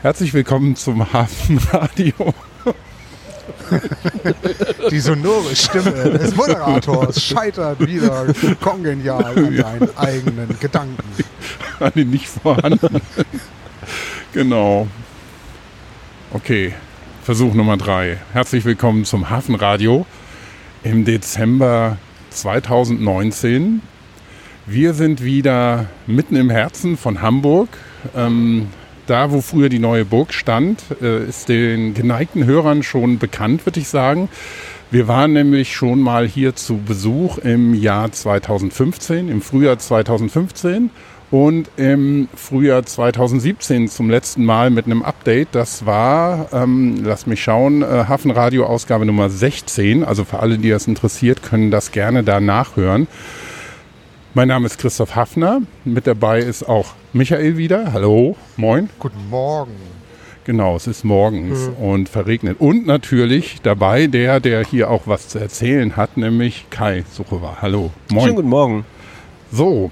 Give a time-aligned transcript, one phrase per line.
[0.00, 2.14] Herzlich willkommen zum Hafenradio.
[4.92, 11.02] Die sonore Stimme des Moderators scheitert wieder kongenial an seinen eigenen Gedanken.
[11.80, 13.00] An den nicht vorhanden.
[14.32, 14.86] genau.
[16.32, 16.74] Okay,
[17.24, 18.18] Versuch Nummer drei.
[18.32, 20.06] Herzlich willkommen zum Hafenradio
[20.84, 21.98] im Dezember
[22.30, 23.82] 2019.
[24.64, 27.68] Wir sind wieder mitten im Herzen von Hamburg.
[28.14, 28.68] Ähm,
[29.08, 33.80] da, wo früher die neue Burg stand, äh, ist den geneigten Hörern schon bekannt, würde
[33.80, 34.28] ich sagen.
[34.90, 40.90] Wir waren nämlich schon mal hier zu Besuch im Jahr 2015, im Frühjahr 2015
[41.30, 45.48] und im Frühjahr 2017 zum letzten Mal mit einem Update.
[45.52, 50.04] Das war, ähm, lass mich schauen, äh, Hafenradio Ausgabe Nummer 16.
[50.04, 53.08] Also für alle, die das interessiert, können das gerne da nachhören.
[54.38, 55.62] Mein Name ist Christoph Hafner.
[55.84, 57.92] Mit dabei ist auch Michael wieder.
[57.92, 58.88] Hallo, moin.
[59.00, 59.72] Guten Morgen.
[60.44, 61.74] Genau, es ist morgens mhm.
[61.74, 62.60] und verregnet.
[62.60, 67.56] Und natürlich dabei der, der hier auch was zu erzählen hat, nämlich Kai Suchowa.
[67.60, 68.22] Hallo, moin.
[68.22, 68.84] Schönen guten Morgen.
[69.50, 69.90] So,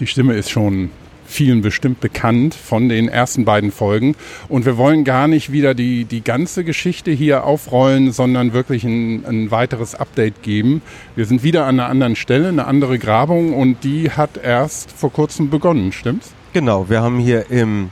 [0.00, 0.90] die Stimme ist schon
[1.26, 4.14] vielen bestimmt bekannt von den ersten beiden Folgen.
[4.48, 9.24] Und wir wollen gar nicht wieder die, die ganze Geschichte hier aufrollen, sondern wirklich ein,
[9.26, 10.82] ein weiteres Update geben.
[11.14, 15.12] Wir sind wieder an einer anderen Stelle, eine andere Grabung und die hat erst vor
[15.12, 16.32] kurzem begonnen, stimmt's?
[16.52, 17.90] Genau, wir haben hier im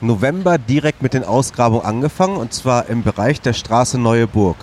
[0.00, 4.56] November direkt mit den Ausgrabungen angefangen und zwar im Bereich der Straße Neue Burg.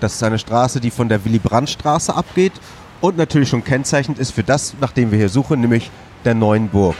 [0.00, 2.52] Das ist eine Straße, die von der Willy-Brandt-Straße abgeht
[3.00, 5.90] und natürlich schon kennzeichnend ist für das, nach dem wir hier suchen, nämlich
[6.26, 6.96] der neuen Burg.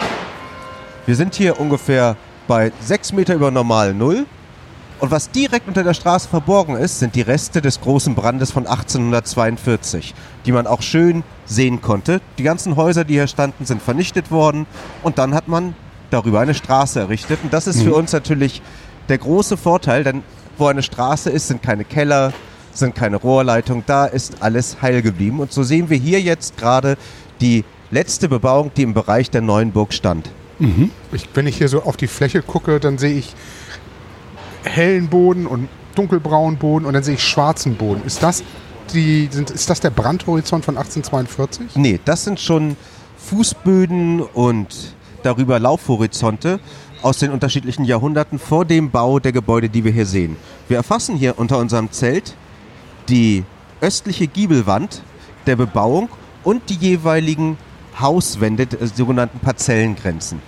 [1.04, 4.24] Wir sind hier ungefähr bei 6 Meter über normal Null.
[4.98, 8.66] Und was direkt unter der Straße verborgen ist, sind die Reste des großen Brandes von
[8.66, 10.14] 1842,
[10.46, 12.22] die man auch schön sehen konnte.
[12.38, 14.66] Die ganzen Häuser, die hier standen, sind vernichtet worden
[15.02, 15.74] und dann hat man
[16.08, 17.40] darüber eine Straße errichtet.
[17.42, 17.96] Und das ist für mhm.
[17.96, 18.62] uns natürlich
[19.10, 20.22] der große Vorteil, denn
[20.56, 22.32] wo eine Straße ist, sind keine Keller,
[22.72, 25.40] sind keine Rohrleitungen, da ist alles heil geblieben.
[25.40, 26.96] Und so sehen wir hier jetzt gerade
[27.42, 30.30] die letzte Bebauung, die im Bereich der neuen Burg stand.
[30.58, 30.90] Mhm.
[31.12, 33.34] Ich, wenn ich hier so auf die Fläche gucke, dann sehe ich
[34.64, 38.02] hellen Boden und dunkelbraunen Boden und dann sehe ich schwarzen Boden.
[38.04, 38.42] Ist das,
[38.92, 41.76] die, sind, ist das der Brandhorizont von 1842?
[41.76, 42.76] Nee, das sind schon
[43.18, 46.60] Fußböden und darüber Laufhorizonte
[47.02, 50.36] aus den unterschiedlichen Jahrhunderten vor dem Bau der Gebäude, die wir hier sehen.
[50.68, 52.34] Wir erfassen hier unter unserem Zelt
[53.08, 53.44] die
[53.80, 55.02] östliche Giebelwand
[55.46, 56.08] der Bebauung
[56.44, 57.58] und die jeweiligen
[58.00, 60.40] Hauswände, der sogenannten Parzellengrenzen.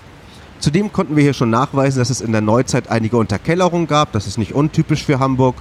[0.60, 4.12] Zudem konnten wir hier schon nachweisen, dass es in der Neuzeit einige Unterkellerungen gab.
[4.12, 5.56] Das ist nicht untypisch für Hamburg.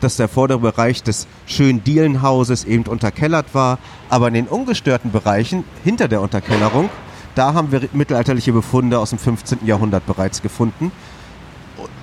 [0.00, 3.78] Dass der vordere Bereich des schönen Dielenhauses eben unterkellert war.
[4.10, 6.90] Aber in den ungestörten Bereichen hinter der Unterkellerung,
[7.34, 9.66] da haben wir mittelalterliche Befunde aus dem 15.
[9.66, 10.92] Jahrhundert bereits gefunden.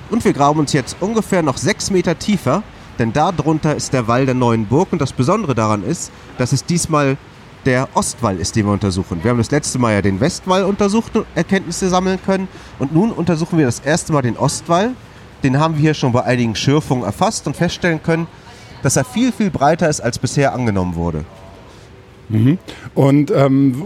[0.10, 2.64] Und wir graben uns jetzt ungefähr noch sechs Meter tiefer,
[3.00, 4.92] denn darunter ist der Wall der neuen Burg.
[4.92, 7.18] Und das Besondere daran ist, dass es diesmal
[7.66, 9.24] der Ostwall ist, den wir untersuchen.
[9.24, 12.48] Wir haben das letzte Mal ja den Westwall untersucht und Erkenntnisse sammeln können.
[12.80, 14.92] Und nun untersuchen wir das erste Mal den Ostwall.
[15.44, 18.28] Den haben wir hier schon bei einigen Schürfungen erfasst und feststellen können,
[18.84, 21.26] dass er viel, viel breiter ist, als bisher angenommen wurde.
[22.30, 22.58] Mhm.
[22.96, 23.84] Und ähm,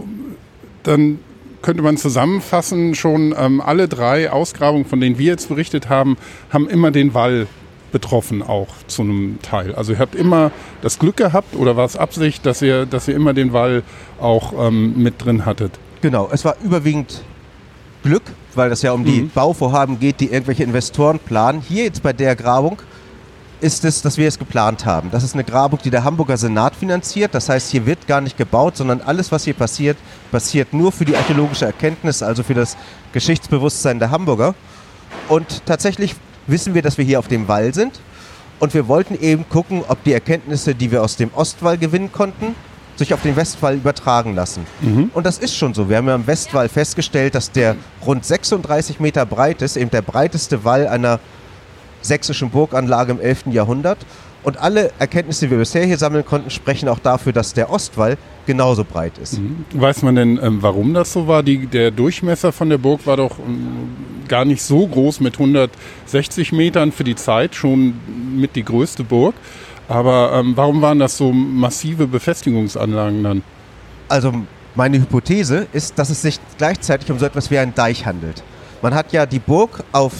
[0.82, 1.18] dann
[1.62, 6.16] könnte man zusammenfassen, schon ähm, alle drei Ausgrabungen, von denen wir jetzt berichtet haben,
[6.50, 7.48] haben immer den Wall
[7.96, 9.74] betroffen auch zu einem Teil.
[9.74, 10.50] Also ihr habt immer
[10.82, 13.84] das Glück gehabt oder war es Absicht, dass ihr, dass ihr immer den Wall
[14.20, 15.72] auch ähm, mit drin hattet?
[16.02, 17.22] Genau, es war überwiegend
[18.02, 18.24] Glück,
[18.54, 19.04] weil das ja um mhm.
[19.06, 21.62] die Bauvorhaben geht, die irgendwelche Investoren planen.
[21.66, 22.82] Hier jetzt bei der Grabung
[23.62, 25.10] ist es, dass wir es geplant haben.
[25.10, 27.34] Das ist eine Grabung, die der Hamburger Senat finanziert.
[27.34, 29.96] Das heißt, hier wird gar nicht gebaut, sondern alles, was hier passiert,
[30.30, 32.76] passiert nur für die archäologische Erkenntnis, also für das
[33.14, 34.54] Geschichtsbewusstsein der Hamburger.
[35.28, 36.14] Und tatsächlich
[36.46, 38.00] wissen wir, dass wir hier auf dem Wall sind.
[38.58, 42.54] Und wir wollten eben gucken, ob die Erkenntnisse, die wir aus dem Ostwall gewinnen konnten,
[42.96, 44.66] sich auf den Westwall übertragen lassen.
[44.80, 45.10] Mhm.
[45.12, 45.88] Und das ist schon so.
[45.90, 50.02] Wir haben ja am Westwall festgestellt, dass der rund 36 Meter breit ist, eben der
[50.02, 51.20] breiteste Wall einer
[52.00, 53.46] sächsischen Burganlage im 11.
[53.50, 53.98] Jahrhundert.
[54.46, 58.16] Und alle Erkenntnisse, die wir bisher hier sammeln konnten, sprechen auch dafür, dass der Ostwall
[58.46, 59.40] genauso breit ist.
[59.40, 59.64] Mhm.
[59.72, 61.42] Weiß man denn, ähm, warum das so war?
[61.42, 63.88] Die, der Durchmesser von der Burg war doch ähm,
[64.28, 67.94] gar nicht so groß mit 160 Metern für die Zeit, schon
[68.36, 69.34] mit die größte Burg.
[69.88, 73.42] Aber ähm, warum waren das so massive Befestigungsanlagen dann?
[74.08, 74.32] Also
[74.76, 78.44] meine Hypothese ist, dass es sich gleichzeitig um so etwas wie einen Deich handelt.
[78.80, 80.12] Man hat ja die Burg auf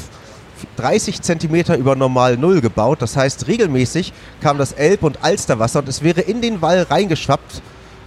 [0.77, 3.03] 30 Zentimeter über normal Null gebaut.
[3.03, 7.63] Das heißt, regelmäßig kam das Elb- und Alsterwasser und es wäre in den Wall reingeschwappt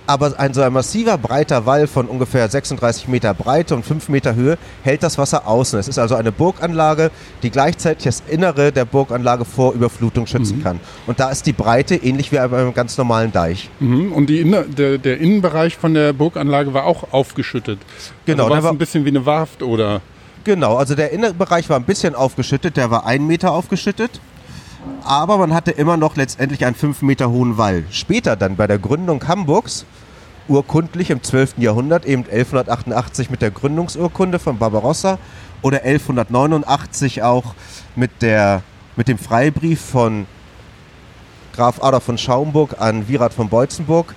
[0.07, 4.33] Aber ein so ein massiver, breiter Wall von ungefähr 36 Meter Breite und 5 Meter
[4.33, 5.77] Höhe hält das Wasser außen.
[5.77, 7.11] Es ist also eine Burganlage,
[7.43, 10.79] die gleichzeitig das Innere der Burganlage vor Überflutung schützen kann.
[11.05, 13.69] Und da ist die Breite ähnlich wie bei einem ganz normalen Deich.
[13.79, 14.11] Mhm.
[14.11, 17.77] Und die Inner, der, der Innenbereich von der Burganlage war auch aufgeschüttet.
[18.25, 20.01] Genau, Also war es war- ein bisschen wie eine Warft oder.
[20.43, 24.21] Genau, also der Innenbereich war ein bisschen aufgeschüttet, der war einen Meter aufgeschüttet.
[25.03, 27.83] Aber man hatte immer noch letztendlich einen fünf Meter hohen Wall.
[27.91, 29.85] Später dann bei der Gründung Hamburgs,
[30.47, 31.55] urkundlich im 12.
[31.57, 35.19] Jahrhundert, eben 1188 mit der Gründungsurkunde von Barbarossa
[35.61, 37.53] oder 1189 auch
[37.95, 38.63] mit, der,
[38.95, 40.25] mit dem Freibrief von
[41.53, 44.15] Graf Adolf von Schaumburg an Virat von Beutzenburg.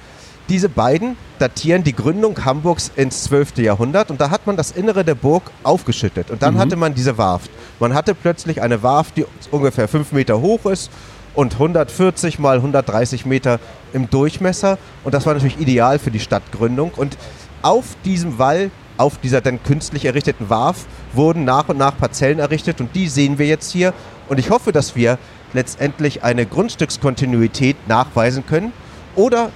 [0.53, 3.57] Diese beiden datieren die Gründung Hamburgs ins 12.
[3.57, 6.31] Jahrhundert und da hat man das Innere der Burg aufgeschüttet.
[6.31, 7.51] Und dann hatte man diese Warft.
[7.81, 10.91] Man hatte plötzlich eine Warft, die ungefähr 5 Meter hoch ist
[11.33, 13.61] und 140 mal 130 Meter
[13.95, 14.77] im Durchmesser.
[15.05, 16.91] Und das war natürlich ideal für die Stadtgründung.
[16.97, 17.17] Und
[17.63, 20.85] auf diesem Wall, auf dieser dann künstlich errichteten Warf,
[21.15, 23.95] wurden nach und nach Parzellen errichtet und die sehen wir jetzt hier.
[24.29, 25.19] Und ich hoffe, dass wir
[25.55, 28.75] letztendlich eine Grundstückskontinuität nachweisen können
[29.17, 29.51] oder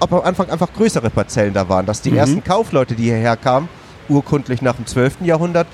[0.00, 3.68] ob am Anfang einfach größere Parzellen da waren, dass die ersten Kaufleute, die hierher kamen,
[4.08, 5.18] urkundlich nach dem 12.
[5.22, 5.66] Jahrhundert,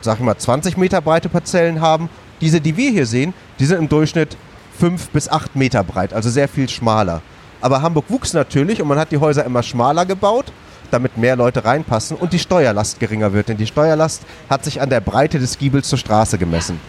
[0.00, 2.08] sag ich mal, 20 Meter breite Parzellen haben.
[2.40, 4.36] Diese, die wir hier sehen, die sind im Durchschnitt
[4.78, 7.22] 5 bis 8 Meter breit, also sehr viel schmaler.
[7.60, 10.52] Aber Hamburg wuchs natürlich und man hat die Häuser immer schmaler gebaut,
[10.90, 13.48] damit mehr Leute reinpassen und die Steuerlast geringer wird.
[13.48, 16.80] Denn die Steuerlast hat sich an der Breite des Giebels zur Straße gemessen.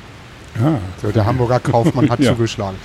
[1.01, 2.31] So, der Hamburger Kaufmann hat Ja.
[2.31, 2.77] zugeschlagen.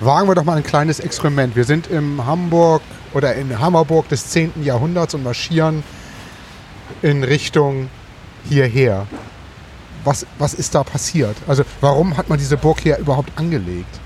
[0.00, 1.56] Wagen wir doch mal ein kleines Experiment.
[1.56, 2.82] Wir sind im Hamburg
[3.14, 4.62] oder in Hammerburg des 10.
[4.62, 5.82] Jahrhunderts und marschieren
[7.00, 7.88] in Richtung
[8.46, 9.06] hierher.
[10.04, 11.34] Was, was ist da passiert?
[11.48, 13.98] Also warum hat man diese Burg hier überhaupt angelegt?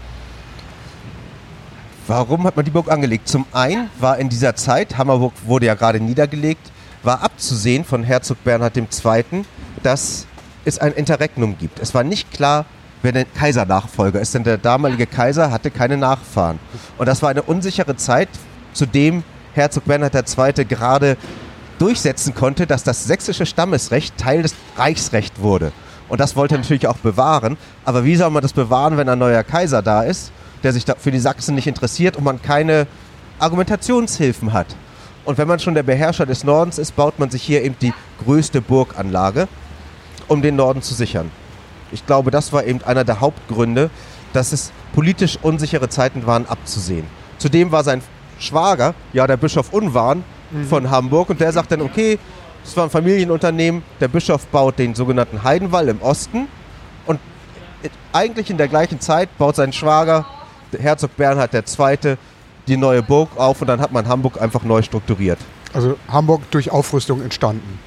[2.06, 3.26] Warum hat man die Burg angelegt?
[3.26, 6.70] Zum einen war in dieser Zeit, Hammerburg wurde ja gerade niedergelegt,
[7.02, 9.44] war abzusehen von Herzog Bernhard II.,
[9.82, 10.26] dass
[10.64, 11.80] es ein Interregnum gibt.
[11.80, 12.64] Es war nicht klar,
[13.02, 16.58] wer der Kaisernachfolger ist, denn der damalige Kaiser hatte keine Nachfahren.
[16.98, 18.28] Und das war eine unsichere Zeit,
[18.72, 19.24] zu dem
[19.54, 20.64] Herzog Bernhard II.
[20.64, 21.16] gerade
[21.78, 25.72] durchsetzen konnte, dass das sächsische Stammesrecht Teil des Reichsrechts wurde.
[26.08, 27.56] Und das wollte er natürlich auch bewahren.
[27.84, 30.32] Aber wie soll man das bewahren, wenn ein neuer Kaiser da ist,
[30.62, 32.86] der sich für die Sachsen nicht interessiert und man keine
[33.38, 34.66] Argumentationshilfen hat?
[35.24, 37.94] Und wenn man schon der Beherrscher des Nordens ist, baut man sich hier eben die
[38.24, 39.48] größte Burganlage,
[40.28, 41.30] um den Norden zu sichern.
[41.92, 43.90] Ich glaube, das war eben einer der Hauptgründe,
[44.32, 47.06] dass es politisch unsichere Zeiten waren, abzusehen.
[47.38, 48.02] Zudem war sein
[48.38, 50.24] Schwager, ja der Bischof Unwarn
[50.68, 52.18] von Hamburg, und der sagt dann, okay,
[52.64, 56.48] es war ein Familienunternehmen, der Bischof baut den sogenannten Heidenwall im Osten
[57.06, 57.18] und
[58.12, 60.26] eigentlich in der gleichen Zeit baut sein Schwager,
[60.78, 62.16] Herzog Bernhard II.,
[62.68, 65.38] die neue Burg auf und dann hat man Hamburg einfach neu strukturiert.
[65.72, 67.78] Also Hamburg durch Aufrüstung entstanden.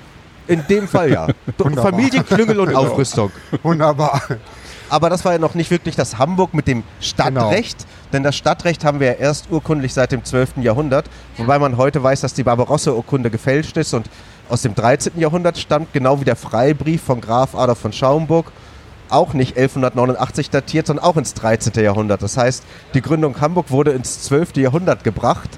[0.48, 1.28] In dem Fall ja.
[1.57, 1.92] Wunderbar.
[1.92, 3.31] Familienklüngel und Aufrüstung.
[3.62, 4.22] Wunderbar.
[4.90, 8.86] Aber das war ja noch nicht wirklich das Hamburg mit dem Stadtrecht, denn das Stadtrecht
[8.86, 10.57] haben wir ja erst urkundlich seit dem 12.
[10.57, 11.06] Jahrhundert,
[11.38, 14.07] wobei man heute weiß, dass die Barbarossa-Urkunde gefälscht ist und
[14.50, 15.13] aus dem 13.
[15.19, 18.51] Jahrhundert stammt, genau wie der Freibrief von Graf Adolf von Schaumburg,
[19.10, 21.74] auch nicht 1189 datiert, sondern auch ins 13.
[21.84, 22.22] Jahrhundert.
[22.22, 22.63] Das heißt,
[22.94, 24.57] die Gründung Hamburg wurde ins 12.
[24.57, 25.50] Jahrhundert gebracht.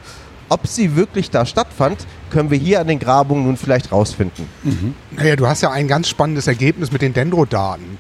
[0.50, 4.48] Ob sie wirklich da stattfand, können wir hier an den Grabungen nun vielleicht rausfinden.
[5.12, 7.98] Naja, du hast ja ein ganz spannendes Ergebnis mit den Dendrodaten.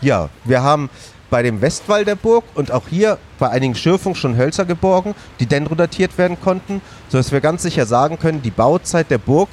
[0.00, 0.90] Ja, wir haben
[1.30, 5.46] bei dem Westwall der Burg und auch hier bei einigen Schürfungen schon Hölzer geborgen, die
[5.46, 9.48] dendrodatiert werden konnten, sodass wir ganz sicher sagen können, die Bauzeit der Burg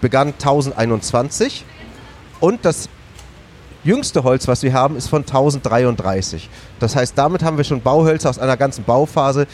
[0.00, 1.64] begann 1021
[2.40, 2.88] und das
[3.82, 6.48] jüngste Holz, was wir haben, ist von 1033.
[6.80, 9.46] Das heißt, damit haben wir schon Bauhölzer aus einer ganzen Bauphase,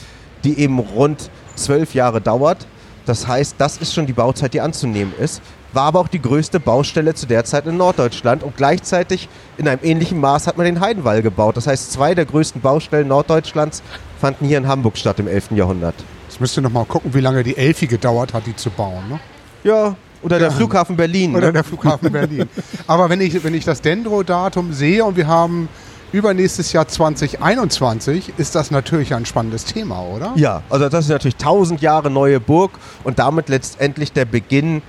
[0.44, 2.66] die eben rund zwölf Jahre dauert.
[3.06, 5.42] Das heißt, das ist schon die Bauzeit, die anzunehmen ist.
[5.72, 9.80] War aber auch die größte Baustelle zu der Zeit in Norddeutschland und gleichzeitig in einem
[9.82, 11.56] ähnlichen Maß hat man den Heidenwall gebaut.
[11.56, 13.82] Das heißt, zwei der größten Baustellen Norddeutschlands
[14.20, 15.52] fanden hier in Hamburg statt im 11.
[15.52, 15.94] Jahrhundert.
[16.28, 19.02] Jetzt müsst ihr noch mal gucken, wie lange die Elfi gedauert hat, die zu bauen.
[19.08, 19.20] Ne?
[19.64, 20.54] Ja, oder der Ja.
[20.54, 21.34] Flughafen Berlin.
[21.34, 21.52] Oder Ne?
[21.54, 22.48] der Flughafen Berlin.
[22.86, 25.68] Aber wenn ich, wenn ich das Dendro-Datum sehe und wir haben
[26.12, 30.32] übernächstes Jahr 2021, ist das natürlich ein spannendes Thema, oder?
[30.36, 32.72] Ja, also das ist natürlich 1000 Jahre neue Burg
[33.04, 34.82] und damit letztendlich der Beginn,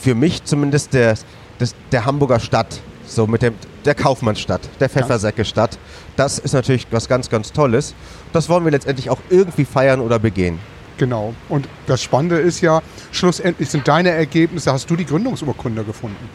[0.00, 1.16] für mich zumindest, der,
[1.60, 2.80] des, der Hamburger Stadt.
[3.06, 3.54] So mit dem,
[3.86, 5.78] der Kaufmannsstadt, der Pfeffersäcke-Stadt.
[6.16, 7.94] Das ist natürlich was ganz, ganz Tolles.
[8.34, 10.58] Das wollen wir letztendlich auch irgendwie feiern oder begehen.
[10.98, 11.34] Genau.
[11.48, 16.28] Und das Spannende ist ja, schlussendlich sind deine Ergebnisse, hast du die Gründungsurkunde gefunden.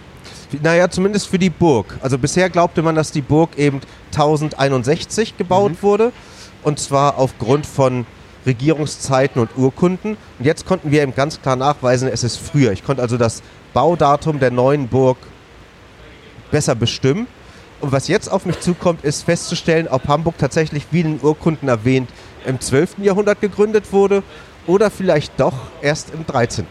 [0.61, 1.97] Naja, zumindest für die Burg.
[2.01, 3.81] Also bisher glaubte man, dass die Burg eben
[4.11, 6.11] 1061 gebaut wurde.
[6.63, 8.05] Und zwar aufgrund von
[8.45, 10.17] Regierungszeiten und Urkunden.
[10.39, 12.71] Und jetzt konnten wir eben ganz klar nachweisen, es ist früher.
[12.71, 13.41] Ich konnte also das
[13.73, 15.17] Baudatum der neuen Burg
[16.51, 17.27] besser bestimmen.
[17.81, 21.67] Und was jetzt auf mich zukommt, ist festzustellen, ob Hamburg tatsächlich, wie in den Urkunden
[21.67, 22.09] erwähnt,
[22.45, 22.99] im 12.
[22.99, 24.23] Jahrhundert gegründet wurde
[24.67, 26.65] oder vielleicht doch erst im 13.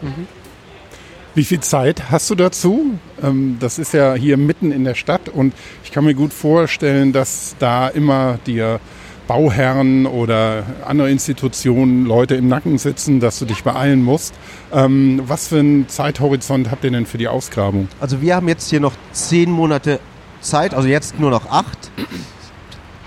[1.35, 2.99] Wie viel Zeit hast du dazu?
[3.21, 7.11] Ähm, das ist ja hier mitten in der Stadt und ich kann mir gut vorstellen,
[7.11, 8.79] dass da immer dir
[9.27, 14.35] Bauherren oder andere Institutionen Leute im Nacken sitzen, dass du dich beeilen musst.
[14.71, 17.87] Ähm, was für einen Zeithorizont habt ihr denn für die Ausgrabung?
[17.99, 19.99] Also wir haben jetzt hier noch zehn Monate
[20.41, 21.89] Zeit, also jetzt nur noch acht.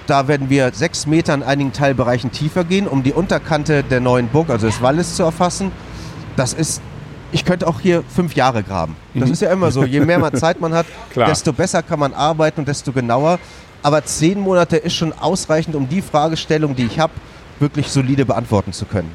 [0.08, 4.26] Da werden wir sechs Meter in einigen Teilbereichen tiefer gehen, um die Unterkante der neuen
[4.28, 5.70] Burg, also des Walles, zu erfassen.
[6.36, 6.80] Das ist,
[7.36, 8.96] ich könnte auch hier fünf Jahre graben.
[9.14, 9.84] Das ist ja immer so.
[9.84, 11.28] Je mehr man Zeit man hat, Klar.
[11.28, 13.38] desto besser kann man arbeiten und desto genauer.
[13.82, 17.12] Aber zehn Monate ist schon ausreichend, um die Fragestellung, die ich habe,
[17.60, 19.10] wirklich solide beantworten zu können.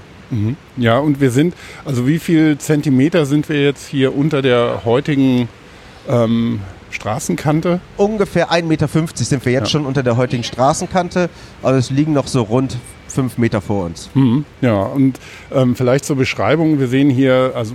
[0.77, 5.49] Ja, und wir sind, also wie viel Zentimeter sind wir jetzt hier unter der heutigen
[6.07, 7.81] ähm, Straßenkante?
[7.97, 9.69] Ungefähr 1,50 Meter sind wir jetzt Ja.
[9.71, 11.29] schon unter der heutigen Straßenkante.
[11.63, 12.77] Also es liegen noch so rund
[13.11, 14.09] fünf Meter vor uns.
[14.13, 14.45] Mhm.
[14.61, 15.19] Ja, und
[15.53, 17.73] ähm, vielleicht zur Beschreibung, wir sehen hier also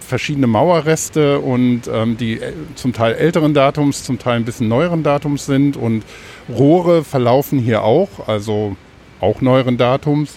[0.00, 5.02] verschiedene Mauerreste und ähm, die äh, zum Teil älteren Datums, zum Teil ein bisschen neueren
[5.02, 6.04] Datums sind und
[6.48, 8.76] Rohre verlaufen hier auch, also
[9.20, 10.34] auch neueren Datums.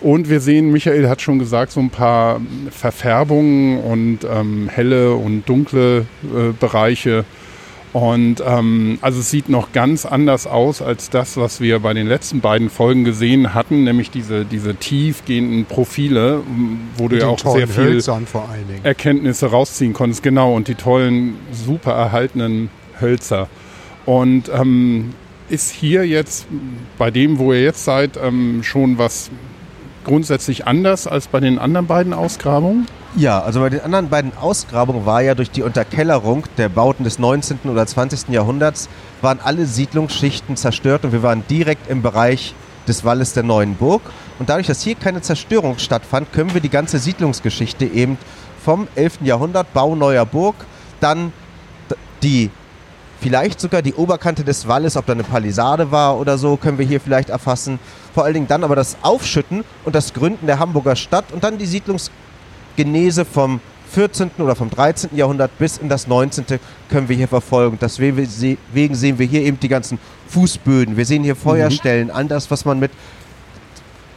[0.00, 2.40] Und wir sehen, Michael hat schon gesagt, so ein paar
[2.70, 7.24] Verfärbungen und ähm, helle und dunkle äh, Bereiche.
[7.92, 12.06] Und ähm, also es sieht noch ganz anders aus als das, was wir bei den
[12.06, 16.42] letzten beiden Folgen gesehen hatten, nämlich diese, diese tiefgehenden Profile,
[16.96, 18.00] wo du ja auch sehr viel.
[18.84, 20.22] Erkenntnisse rausziehen konntest.
[20.22, 22.70] Genau, und die tollen, super erhaltenen
[23.00, 23.48] Hölzer.
[24.06, 25.12] Und ähm,
[25.48, 26.46] ist hier jetzt
[26.96, 29.30] bei dem, wo ihr jetzt seid, ähm, schon was
[30.04, 32.86] grundsätzlich anders als bei den anderen beiden Ausgrabungen?
[33.16, 37.18] Ja, also bei den anderen beiden Ausgrabungen war ja durch die Unterkellerung der Bauten des
[37.18, 37.58] 19.
[37.64, 38.28] oder 20.
[38.28, 38.88] Jahrhunderts
[39.20, 42.54] waren alle Siedlungsschichten zerstört und wir waren direkt im Bereich
[42.86, 44.02] des Walles der neuen Burg.
[44.38, 48.16] Und dadurch, dass hier keine Zerstörung stattfand, können wir die ganze Siedlungsgeschichte eben
[48.64, 49.18] vom 11.
[49.22, 50.54] Jahrhundert, Bau neuer Burg,
[51.00, 51.32] dann
[52.22, 52.50] die
[53.20, 56.86] vielleicht sogar die Oberkante des Walles, ob da eine Palisade war oder so, können wir
[56.86, 57.78] hier vielleicht erfassen.
[58.14, 61.58] Vor allen Dingen dann aber das Aufschütten und das Gründen der Hamburger Stadt und dann
[61.58, 63.60] die Siedlungsgenese vom
[63.92, 64.30] 14.
[64.38, 65.10] oder vom 13.
[65.16, 66.44] Jahrhundert bis in das 19.
[66.88, 67.76] können wir hier verfolgen.
[67.80, 69.98] Deswegen se- wegen sehen wir hier eben die ganzen
[70.28, 70.96] Fußböden.
[70.96, 72.92] Wir sehen hier Feuerstellen, all das, was man mit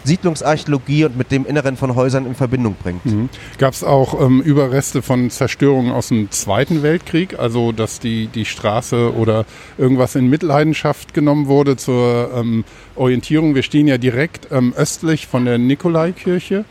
[0.03, 3.05] Siedlungsarchäologie und mit dem Inneren von Häusern in Verbindung bringt.
[3.05, 3.29] Mhm.
[3.57, 8.45] Gab es auch ähm, Überreste von Zerstörungen aus dem Zweiten Weltkrieg, also dass die, die
[8.45, 9.45] Straße oder
[9.77, 12.63] irgendwas in Mitleidenschaft genommen wurde zur ähm,
[12.95, 13.55] Orientierung?
[13.55, 16.65] Wir stehen ja direkt ähm, östlich von der Nikolaikirche,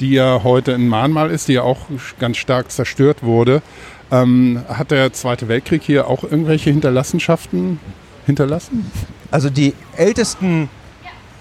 [0.00, 1.86] die ja heute ein Mahnmal ist, die ja auch
[2.18, 3.62] ganz stark zerstört wurde.
[4.10, 7.78] Ähm, hat der Zweite Weltkrieg hier auch irgendwelche Hinterlassenschaften
[8.24, 8.90] hinterlassen?
[9.30, 10.70] Also die ältesten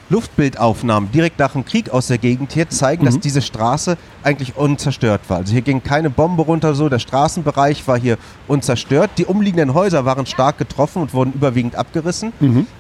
[0.10, 5.22] Luftbildaufnahmen direkt nach dem Krieg aus der Gegend hier zeigen, dass diese Straße eigentlich unzerstört
[5.30, 5.38] war.
[5.38, 9.12] Also hier ging keine Bombe runter, so der Straßenbereich war hier unzerstört.
[9.18, 12.32] Die umliegenden Häuser waren stark getroffen und wurden überwiegend abgerissen.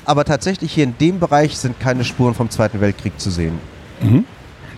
[0.05, 3.59] Aber tatsächlich hier in dem Bereich sind keine Spuren vom Zweiten Weltkrieg zu sehen.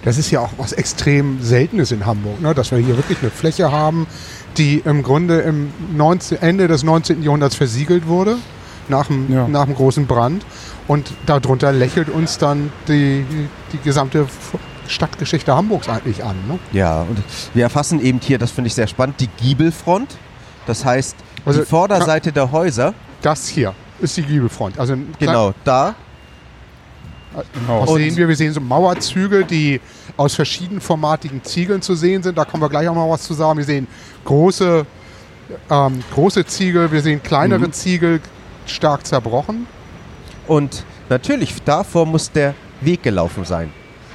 [0.04, 2.56] Das ist ja auch was extrem Seltenes in Hamburg, ne?
[2.56, 4.08] dass wir hier wirklich eine Fläche haben,
[4.58, 7.22] die im Grunde im 19, Ende des 19.
[7.22, 8.38] Jahrhunderts versiegelt wurde,
[8.90, 9.48] nach dem, Ja.
[9.48, 10.46] nach dem großen Brand.
[10.88, 13.26] Und darunter lächelt uns dann die,
[13.72, 14.28] die gesamte
[14.88, 16.36] Stadtgeschichte Hamburgs eigentlich an.
[16.48, 16.60] Ne?
[16.72, 17.18] Ja, und
[17.54, 20.18] wir erfassen eben hier, das finde ich sehr spannend, die Giebelfront.
[20.66, 21.16] Das heißt,
[21.46, 24.80] Also, die Vorderseite der Häuser, Das hier ist die Giebelfront.
[24.80, 25.96] Also genau da,
[27.54, 27.84] Genau.
[27.84, 28.28] Was sehen wir?
[28.28, 29.80] Wir sehen so Mauerzüge, die
[30.18, 32.38] aus verschiedenformatigen Ziegeln zu sehen sind.
[32.38, 33.60] Da kommen wir gleich auch mal was zu sagen.
[33.60, 33.88] Wir sehen
[34.26, 34.86] große,
[35.70, 37.72] ähm, große Ziegel, wir sehen kleinere Mhm.
[37.72, 38.20] Ziegel,
[38.70, 39.68] stark zerbrochen.
[40.48, 43.72] Und natürlich, davor muss der Weg gelaufen sein.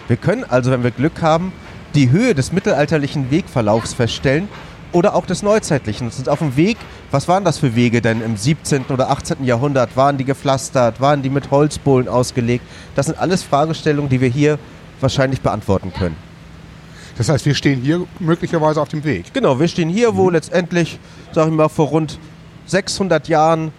[0.08, 1.52] Wir können also, wenn wir Glück haben,
[1.94, 4.48] die Höhe des mittelalterlichen Wegverlaufs feststellen
[4.92, 6.08] oder auch des neuzeitlichen.
[6.08, 6.76] Das ist auf dem Weg,
[7.10, 8.86] was waren das für Wege denn im 17.
[8.88, 9.44] oder 18.
[9.44, 9.96] Jahrhundert?
[9.96, 11.00] Waren die gepflastert?
[11.00, 12.64] Waren die mit Holzbohlen ausgelegt?
[12.94, 14.58] Das sind alles Fragestellungen, die wir hier
[15.00, 16.16] wahrscheinlich beantworten können.
[17.16, 19.32] Das heißt, wir stehen hier möglicherweise auf dem Weg.
[19.32, 20.98] Genau, wir stehen hier, wo letztendlich,
[21.32, 22.18] sag ich mal, vor rund
[22.66, 23.72] 600 Jahren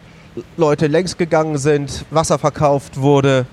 [0.57, 3.45] Leute längs gegangen sind, Wasser verkauft wurde.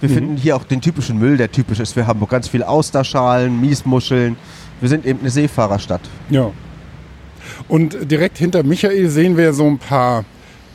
[0.00, 2.30] Wir finden hier auch den typischen Müll, der typisch ist für Hamburg.
[2.30, 4.36] Ganz viele Austerschalen, Miesmuscheln.
[4.80, 6.00] Wir sind eben eine Seefahrerstadt.
[6.30, 6.50] Ja.
[7.68, 10.24] Und direkt hinter Michael sehen wir so ein paar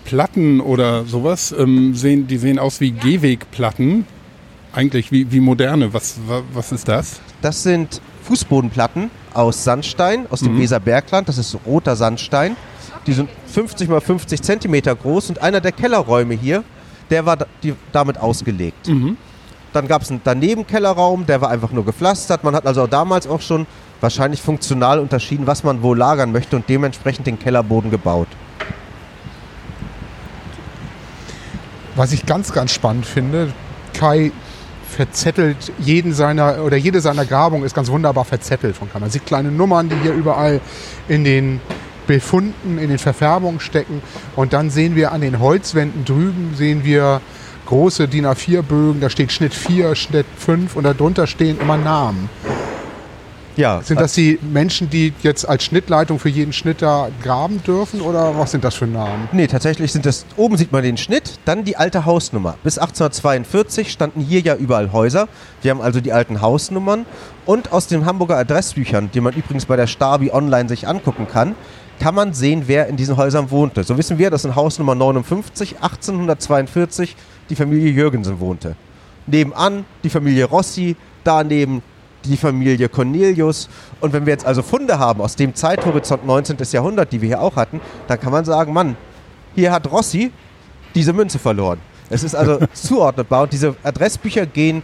[0.05, 1.53] Platten oder sowas.
[1.57, 4.05] Ähm, sehen, die sehen aus wie Gehwegplatten.
[4.73, 5.93] eigentlich wie, wie moderne.
[5.93, 7.19] Was, wa- was ist das?
[7.41, 11.27] Das sind Fußbodenplatten aus Sandstein, aus dem Weserbergland.
[11.27, 12.55] Das ist roter Sandstein.
[13.07, 16.63] Die sind 50 mal 50 Zentimeter groß und einer der Kellerräume hier,
[17.09, 18.87] der war die, damit ausgelegt.
[19.73, 22.43] Dann gab es einen daneben Kellerraum, der war einfach nur gepflastert.
[22.43, 23.67] Man hat also damals auch schon
[24.01, 28.27] wahrscheinlich funktional unterschieden, was man wo lagern möchte und dementsprechend den Kellerboden gebaut.
[31.95, 33.53] Was ich ganz, ganz spannend finde,
[33.93, 34.31] Kai
[34.89, 38.99] verzettelt jeden seiner oder jede seiner Grabungen ist ganz wunderbar verzettelt von Kai.
[38.99, 40.61] Man sieht kleine Nummern, die hier überall
[41.07, 41.59] in den
[42.07, 44.01] Befunden, in den Verfärbungen stecken.
[44.35, 47.21] Und dann sehen wir an den Holzwänden drüben sehen wir
[47.65, 52.29] große DIN A4-Bögen, da steht Schnitt 4, Schnitt 5 und darunter stehen immer Namen.
[53.57, 58.01] Ja, Sind das die Menschen, die jetzt als Schnittleitung für jeden Schnitt da graben dürfen
[58.01, 59.29] oder was sind das für Namen?
[59.31, 62.57] Nee, tatsächlich sind das, oben sieht man den Schnitt, dann die alte Hausnummer.
[62.63, 65.29] Bis 1842 standen hier ja überall Häuser.
[65.61, 67.05] Wir haben also die alten Hausnummern.
[67.45, 71.55] Und aus den Hamburger Adressbüchern, die man übrigens bei der Stabi online sich angucken kann,
[71.99, 73.83] kann man sehen, wer in diesen Häusern wohnte.
[73.83, 77.15] So wissen wir, dass in Hausnummer 59 1842
[77.49, 78.75] die Familie Jürgensen wohnte.
[79.27, 81.81] Nebenan die Familie Rossi, daneben
[82.25, 83.69] die Familie Cornelius.
[84.01, 86.57] Und wenn wir jetzt also Funde haben aus dem Zeithorizont 19.
[86.71, 88.97] Jahrhundert, die wir hier auch hatten, dann kann man sagen, Mann,
[89.55, 90.31] hier hat Rossi
[90.93, 91.79] diese Münze verloren.
[92.09, 94.83] Es ist also zuordnetbar und diese Adressbücher gehen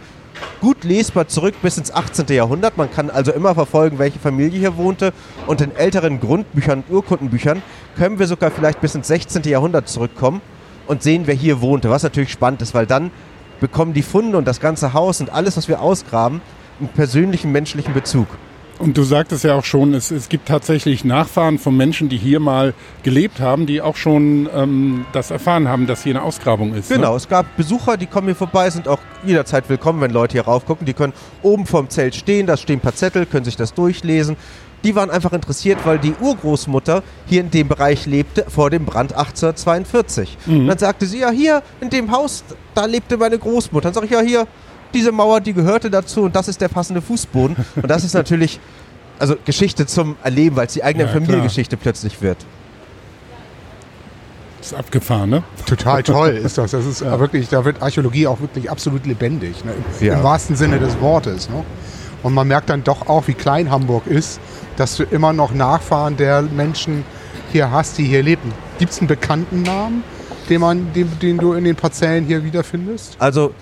[0.60, 2.26] gut lesbar zurück bis ins 18.
[2.28, 2.76] Jahrhundert.
[2.76, 5.12] Man kann also immer verfolgen, welche Familie hier wohnte.
[5.46, 7.62] Und in älteren Grundbüchern und Urkundenbüchern
[7.96, 9.42] können wir sogar vielleicht bis ins 16.
[9.44, 10.40] Jahrhundert zurückkommen
[10.86, 11.90] und sehen, wer hier wohnte.
[11.90, 13.10] Was natürlich spannend ist, weil dann
[13.60, 16.40] bekommen die Funde und das ganze Haus und alles, was wir ausgraben,
[16.80, 18.26] einen persönlichen menschlichen Bezug.
[18.82, 22.40] Und du sagtest ja auch schon, es, es gibt tatsächlich Nachfahren von Menschen, die hier
[22.40, 22.74] mal
[23.04, 26.88] gelebt haben, die auch schon ähm, das erfahren haben, dass hier eine Ausgrabung ist.
[26.88, 27.16] Genau, Ne?
[27.16, 30.84] es gab Besucher, die kommen hier vorbei, sind auch jederzeit willkommen, wenn Leute hier raufgucken.
[30.84, 31.12] Die können
[31.44, 34.36] oben vorm Zelt stehen, da stehen ein paar Zettel, können sich das durchlesen.
[34.82, 39.12] Die waren einfach interessiert, weil die Urgroßmutter hier in dem Bereich lebte vor dem Brand
[39.12, 40.38] 1842.
[40.48, 42.42] Und dann sagte sie, ja hier in dem Haus,
[42.74, 43.92] da lebte meine Großmutter.
[43.92, 44.48] Dann sage ich, ja hier,
[44.94, 47.56] diese Mauer, die gehörte dazu und das ist der passende Fußboden.
[47.76, 48.60] Und das ist natürlich
[49.18, 51.10] also Geschichte zum Erleben, weil es die eigene Ja.
[51.10, 52.38] Familiengeschichte plötzlich wird.
[54.60, 55.42] Ist abgefahren, ne?
[55.66, 56.70] Total toll ist das.
[56.70, 59.72] Das ist wirklich, da wird Archäologie auch wirklich absolut lebendig, ne?
[60.00, 60.14] Im, Ja.
[60.18, 61.48] im wahrsten Sinne des Wortes.
[61.50, 61.64] Ne?
[62.22, 64.38] Und man merkt dann doch auch, wie klein Hamburg ist,
[64.76, 67.04] dass du immer noch Nachfahren der Menschen
[67.50, 68.52] hier hast, die hier leben.
[68.78, 70.04] Gibt es einen bekannten Namen,
[70.48, 73.16] den, man, den, den du in den Parzellen hier wiederfindest?
[73.18, 73.52] Also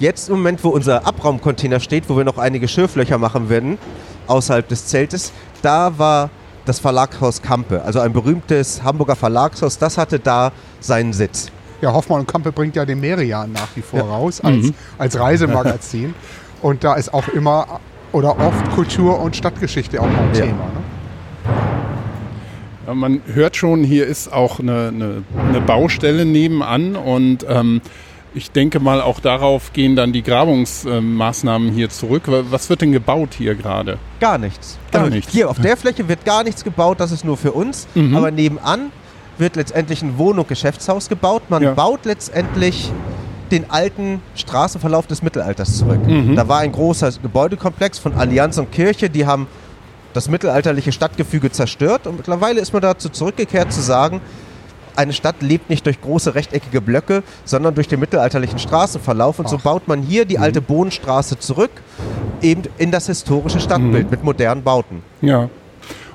[0.00, 3.78] jetzt im Moment, wo unser Abraumcontainer steht, wo wir noch einige Schürflöcher machen werden,
[4.26, 5.32] außerhalb des Zeltes,
[5.62, 6.30] da war
[6.64, 11.48] das Verlagshaus Kampe, also ein berühmtes Hamburger Verlagshaus, das hatte da seinen Sitz.
[11.80, 14.04] Ja, Hoffmann und Kampe bringt ja den Merian nach wie vor Ja.
[14.06, 14.74] raus als, Mhm.
[14.98, 16.14] als Reisemagazin.
[16.60, 17.80] Und da ist auch immer
[18.12, 20.40] oder oft Kultur und Stadtgeschichte auch ein Ja.
[20.40, 20.64] Thema.
[20.64, 21.50] Ne?
[22.86, 27.80] Ja, Man hört schon, hier ist auch eine, eine, eine Baustelle nebenan und ähm,
[28.34, 32.22] ich denke mal, auch darauf gehen dann die Grabungsmaßnahmen hier zurück.
[32.26, 33.98] Wa- Was wird denn gebaut hier gerade?
[34.20, 34.78] Gar nichts.
[34.92, 35.32] Gar also nichts.
[35.32, 37.86] Hier auf der Fläche wird gar nichts gebaut, das ist nur für uns.
[37.94, 38.16] Mhm.
[38.16, 38.92] Aber nebenan
[39.38, 41.42] wird letztendlich ein Wohn- und Geschäftshaus gebaut.
[41.48, 41.72] Man Ja.
[41.74, 42.90] baut letztendlich
[43.50, 46.06] den alten Straßenverlauf des Mittelalters zurück.
[46.06, 46.36] Mhm.
[46.36, 49.48] Da war ein großer Gebäudekomplex von Allianz und Kirche, die haben
[50.12, 54.20] das mittelalterliche Stadtgefüge zerstört und mittlerweile ist man dazu zurückgekehrt zu sagen,
[55.00, 59.38] eine Stadt lebt nicht durch große rechteckige Blöcke, sondern durch den mittelalterlichen Straßenverlauf.
[59.38, 59.62] Und so Ach.
[59.62, 61.70] baut man hier die alte Bohnenstraße zurück,
[62.42, 65.02] eben in das historische Stadtbild mit modernen Bauten.
[65.22, 65.48] Ja.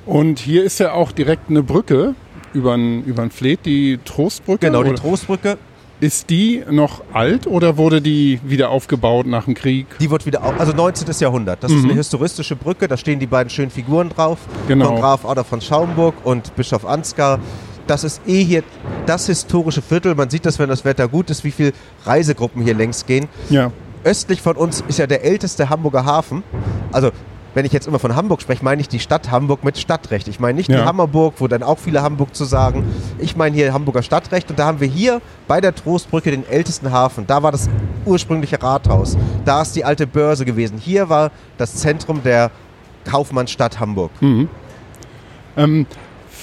[0.06, 2.14] Und hier ist ja auch direkt eine Brücke
[2.54, 4.68] über den Fleet, die Trostbrücke.
[4.68, 5.58] Genau, die Oder- Trostbrücke,
[6.02, 9.88] Ist die noch alt oder wurde die wieder aufgebaut nach dem Krieg?
[10.00, 11.08] die wird wieder, au- also 19.
[11.22, 11.64] Jahrhundert.
[11.64, 14.40] Das ist eine historistische Brücke, da stehen die beiden schönen Figuren drauf.
[14.68, 14.88] Genau.
[14.88, 17.40] Von Graf Adolf von Schaumburg und Bischof Ansgar.
[17.88, 18.64] Das ist eh hier
[19.06, 20.16] das historische Viertel.
[20.16, 21.74] Man sieht das, wenn das Wetter gut ist, wie viele
[22.06, 23.28] Reisegruppen hier längs gehen.
[23.50, 23.72] Ja.
[24.04, 26.44] östlich von uns ist ja der älteste Hamburger Hafen.
[26.92, 27.10] Also,
[27.56, 30.28] wenn ich jetzt immer von Hamburg spreche, meine ich die Stadt Hamburg mit Stadtrecht.
[30.28, 30.82] Ich meine nicht Ja.
[30.82, 32.84] die Hammerburg, wo dann auch viele Hamburg zu sagen.
[33.18, 36.92] Ich meine hier Hamburger Stadtrecht und da haben wir hier bei der Trostbrücke den ältesten
[36.92, 37.26] Hafen.
[37.28, 37.68] Da war das
[38.06, 39.18] ursprüngliche Rathaus.
[39.46, 40.78] Da ist die alte Börse gewesen.
[40.78, 42.52] Hier war das Zentrum der
[43.06, 44.12] Kaufmannsstadt Hamburg.
[45.58, 45.88] Ähm,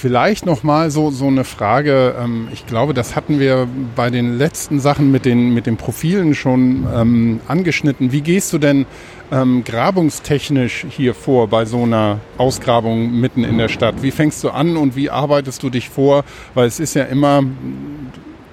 [0.03, 2.13] vielleicht noch mal so, so eine Frage.
[2.21, 6.35] Ähm, ich glaube, das hatten wir bei den letzten Sachen mit den, mit den Profilen
[6.35, 8.11] schon ähm, angeschnitten.
[8.11, 8.85] Wie gehst du denn
[9.31, 14.03] ähm, grabungstechnisch hier vor bei so einer Ausgrabung mitten in der Stadt?
[14.03, 16.25] Wie fängst du an und wie arbeitest du dich vor?
[16.53, 17.41] Weil es ist ja immer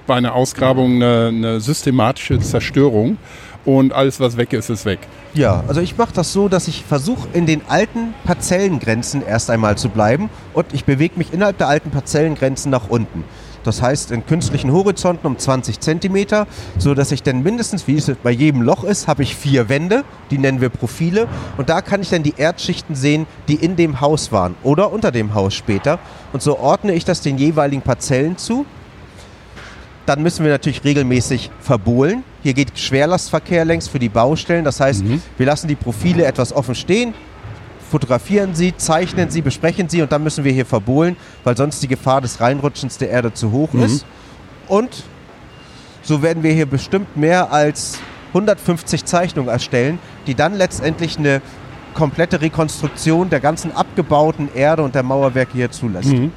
[0.07, 3.17] bei einer Ausgrabung eine, eine systematische Zerstörung.
[3.65, 4.99] Und alles, was weg ist, ist weg.
[5.33, 9.77] Ja, also ich mache das so, dass ich versuche, in den alten Parzellengrenzen erst einmal
[9.77, 13.23] zu bleiben und ich bewege mich innerhalb der alten Parzellengrenzen nach unten.
[13.63, 16.47] Das heißt, in künstlichen Horizonten um 20 Zentimeter,
[16.77, 20.03] so dass ich dann mindestens, wie es bei jedem Loch ist, habe ich vier Wände,
[20.31, 21.27] die nennen wir Profile.
[21.57, 25.11] Und da kann ich dann die Erdschichten sehen, die in dem Haus waren oder unter
[25.11, 25.99] dem Haus später.
[26.33, 28.65] Und so ordne ich das den jeweiligen Parzellen zu.
[30.05, 32.23] Dann müssen wir natürlich regelmäßig verbohlen.
[32.43, 34.65] Hier geht Schwerlastverkehr längs für die Baustellen.
[34.65, 35.21] Das heißt, Mhm.
[35.37, 37.13] wir lassen die Profile etwas offen stehen,
[37.89, 41.87] fotografieren sie, zeichnen sie, besprechen sie und dann müssen wir hier verbohlen, weil sonst die
[41.87, 43.83] Gefahr des Reinrutschens der Erde zu hoch Mhm.
[43.83, 44.05] ist.
[44.67, 45.03] Und
[46.01, 47.99] so werden wir hier bestimmt mehr als
[48.33, 51.41] 150 Zeichnungen erstellen, die dann letztendlich eine
[51.93, 56.09] komplette Rekonstruktion der ganzen abgebauten Erde und der Mauerwerke hier zulässt.
[56.09, 56.31] Mhm.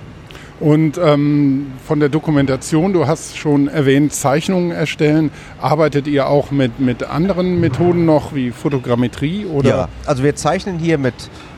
[0.60, 5.30] Und ähm, von der Dokumentation, du hast schon erwähnt, Zeichnungen erstellen.
[5.60, 9.46] Arbeitet ihr auch mit, mit anderen Methoden noch wie Fotogrammetrie?
[9.46, 9.68] Oder?
[9.68, 11.14] Ja, also wir zeichnen hier mit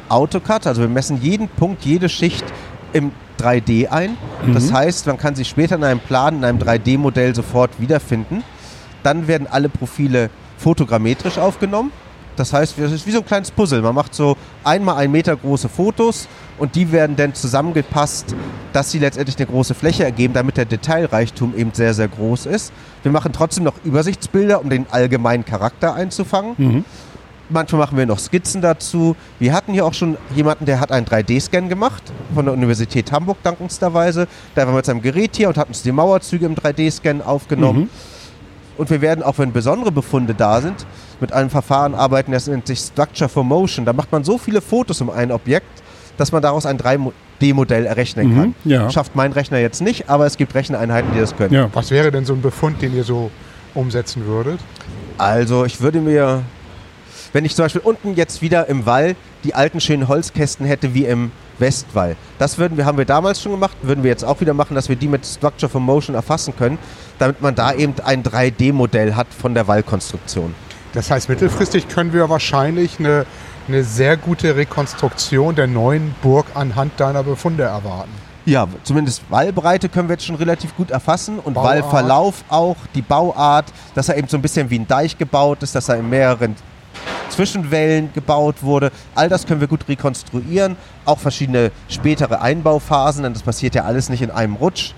[0.09, 2.45] AutoCAD, also wir messen jeden Punkt, jede Schicht
[2.93, 4.17] im 3D ein.
[4.55, 8.43] Das heißt, man kann sie später in einem Plan, in einem 3D-Modell sofort wiederfinden.
[9.03, 11.93] Dann werden alle Profile fotogrammetrisch aufgenommen.
[12.37, 13.83] Das heißt, es ist wie so ein kleines Puzzle.
[13.83, 18.35] Man macht so einmal ein Meter große Fotos und die werden dann zusammengepasst,
[18.73, 22.73] dass sie letztendlich eine große Fläche ergeben, damit der Detailreichtum eben sehr, sehr groß ist.
[23.03, 26.55] Wir machen trotzdem noch Übersichtsbilder, um den allgemeinen Charakter einzufangen.
[26.59, 26.85] Mhm.
[27.49, 29.15] Manchmal machen wir noch Skizzen dazu.
[29.39, 32.03] Wir hatten hier auch schon jemanden, der hat einen 3D-Scan gemacht
[32.35, 34.27] von der Universität Hamburg dankensderweise.
[34.57, 37.83] Der war mit seinem Gerät hier und hat uns die Mauerzüge im 3D-Scan aufgenommen.
[37.83, 37.91] Mhm.
[38.79, 40.87] Und wir werden, auch wenn besondere Befunde da sind,
[41.21, 43.85] mit einem Verfahren arbeiten, das nennt sich Structure for Motion.
[43.85, 45.67] Da macht man so viele Fotos um ein Objekt,
[46.17, 48.55] dass man daraus ein 3D-Modell errechnen Mhm, kann.
[48.65, 48.91] ja.
[48.91, 51.53] Schafft mein Rechner jetzt nicht, aber es gibt Recheneinheiten, die das können.
[51.55, 51.69] Ja.
[51.73, 53.31] Was wäre denn so ein Befund, den ihr so
[53.75, 54.59] umsetzen würdet?
[55.19, 56.43] Also ich würde mir,
[57.33, 61.05] wenn ich zum Beispiel unten jetzt wieder im Wall die alten schönen Holzkästen hätte wie
[61.05, 62.17] im Westwall.
[62.39, 64.89] Das würden wir, haben wir damals schon gemacht, würden wir jetzt auch wieder machen, dass
[64.91, 66.79] wir die mit Structure for Motion erfassen können,
[67.19, 70.55] damit man da eben ein 3D-Modell hat von der Wallkonstruktion.
[70.97, 73.27] Das heißt, mittelfristig können wir wahrscheinlich eine,
[73.69, 78.11] eine sehr gute Rekonstruktion der neuen Burg anhand deiner Befunde erwarten.
[78.47, 81.83] Ja, zumindest Wallbreite können wir jetzt schon relativ gut erfassen und Bauart.
[81.83, 85.75] Wallverlauf auch, die Bauart, dass er eben so ein bisschen wie ein Deich gebaut ist,
[85.75, 86.57] dass er in mehreren
[87.29, 88.91] Zwischenwellen gebaut wurde.
[89.15, 90.77] All das können wir gut rekonstruieren.
[91.05, 94.93] Auch verschiedene spätere Einbauphasen, denn das passiert ja alles nicht in einem Rutsch.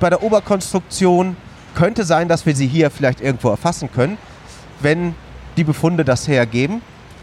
[0.00, 1.36] Bei der Oberkonstruktion
[1.74, 4.16] könnte sein, dass wir sie hier vielleicht irgendwo erfassen können,
[4.84, 5.14] wenn
[5.56, 6.80] die Befunde das hergeben.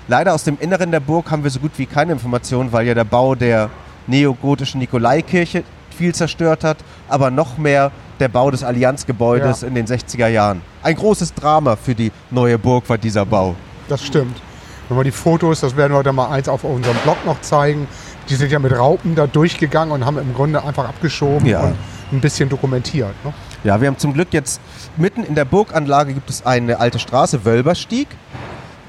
[0.08, 2.93] Leider aus dem Inneren der Burg haben wir so gut wie keine Informationen, weil ja
[2.93, 3.69] der Bau der
[4.08, 5.63] neogotischen Nikolaikirche
[5.97, 9.67] viel zerstört hat, aber noch mehr der Bau des Allianzgebäudes Ja.
[9.67, 10.62] in den 60er Jahren.
[10.84, 13.56] Ein großes Drama für die neue Burg war dieser Bau.
[13.88, 14.41] Das stimmt.
[14.89, 17.88] Wenn wir die Fotos, das werden wir dann mal eins auf unserem Blog noch zeigen,
[18.30, 21.62] die sind ja mit Raupen da durchgegangen und haben im Grunde einfach abgeschoben Ja.
[21.62, 21.76] und
[22.12, 23.13] ein bisschen dokumentiert.
[23.24, 23.34] Ne?
[23.63, 24.60] Ja, wir haben zum Glück jetzt
[24.97, 28.08] mitten in der Burganlage gibt es eine alte Straße, Wölberstieg.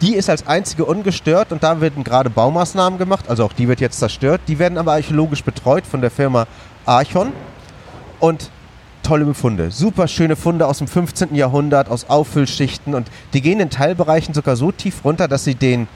[0.00, 3.80] Die ist als einzige ungestört und da werden gerade Baumaßnahmen gemacht, also auch die wird
[3.80, 4.40] jetzt zerstört.
[4.48, 6.46] Die werden aber archäologisch betreut von der Firma
[6.86, 7.32] Archon
[8.18, 8.50] und
[9.02, 9.70] tolle Befunde.
[9.70, 11.34] Super schöne Funde aus dem 15.
[11.34, 15.86] Jahrhundert, aus Auffüllschichten und die gehen in Teilbereichen sogar so tief runter, dass sie den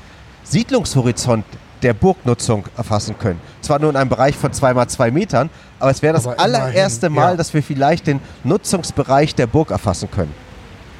[0.44, 1.44] Siedlungshorizont
[1.82, 3.40] der Burgnutzung erfassen können.
[3.60, 6.34] Zwar nur in einem Bereich von 2 mal 2 Metern, aber es wäre das Aber
[6.36, 7.36] immerhin, allererste Mal, ja.
[7.36, 10.34] dass wir vielleicht den Nutzungsbereich der Burg erfassen können.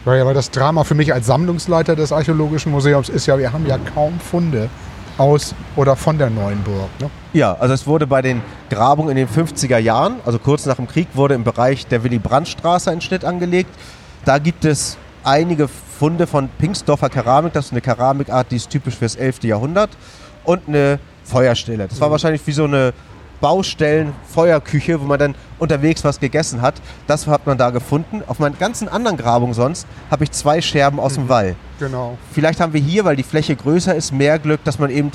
[0.04, 3.66] Weil, weil das Drama für mich als Sammlungsleiter des Archäologischen Museums ist ja, wir haben
[3.66, 4.68] ja kaum Funde
[5.18, 6.88] aus oder von der neuen Burg.
[7.00, 7.10] Ne?
[7.32, 10.86] Ja, also es wurde bei den Grabungen in den 50er Jahren, also kurz nach dem
[10.86, 13.70] Krieg, wurde im Bereich der Willy-Brandt-Straße ein Schnitt angelegt.
[14.24, 18.96] Da gibt es einige Funde von Pingsdorfer Keramik, das ist eine Keramikart, die ist typisch
[18.96, 19.44] fürs 11.
[19.44, 19.90] Jahrhundert,
[20.46, 21.88] und eine Feuerstelle.
[21.88, 22.92] Das war wahrscheinlich wie so eine
[23.40, 26.74] Baustellen-Feuerküche, wo man dann unterwegs was gegessen hat.
[27.06, 28.22] Das hat man da gefunden.
[28.26, 31.54] Auf meinen ganzen anderen Grabungen sonst habe ich zwei Scherben aus dem Wall.
[31.78, 32.16] Genau.
[32.32, 35.10] Vielleicht haben wir hier, weil die Fläche größer ist, mehr Glück, dass man eben